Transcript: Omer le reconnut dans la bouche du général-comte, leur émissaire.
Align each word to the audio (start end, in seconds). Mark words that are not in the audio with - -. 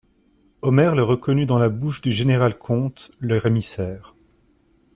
Omer 0.63 0.95
le 0.95 1.03
reconnut 1.03 1.45
dans 1.45 1.59
la 1.59 1.69
bouche 1.69 2.01
du 2.01 2.11
général-comte, 2.11 3.11
leur 3.19 3.45
émissaire. 3.45 4.15